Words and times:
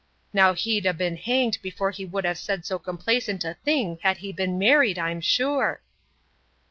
'Now 0.33 0.53
he'd 0.53 0.87
ha' 0.87 0.97
been 0.97 1.15
hanged 1.15 1.59
before 1.61 1.91
he 1.91 2.05
would 2.05 2.25
have 2.25 2.39
said 2.39 2.65
so 2.65 2.79
complaisant 2.79 3.43
a 3.45 3.53
thing, 3.63 3.99
had 4.01 4.17
he 4.17 4.31
been 4.33 4.57
married, 4.57 4.97
I'm 4.97 5.21
sure! 5.21 5.83